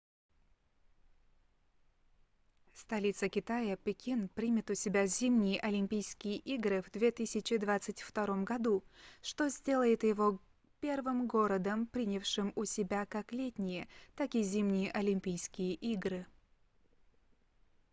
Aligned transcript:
столица 2.73 3.29
китая 3.29 3.75
пекин 3.77 4.29
примет 4.29 4.71
у 4.71 4.73
себя 4.73 5.05
зимние 5.05 5.59
олимпийские 5.59 6.37
игры 6.37 6.81
в 6.81 6.89
2022 6.89 8.41
году 8.43 8.83
что 9.21 9.47
сделает 9.49 10.01
его 10.03 10.39
первым 10.79 11.27
городом 11.27 11.85
принявшим 11.85 12.51
у 12.55 12.65
себя 12.65 13.05
как 13.05 13.31
летние 13.31 13.87
так 14.15 14.33
и 14.33 14.41
зимние 14.41 14.89
олимпийские 14.91 15.75
игры 15.75 16.25